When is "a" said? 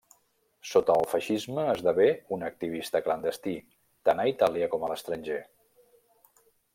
4.25-4.29, 4.89-4.93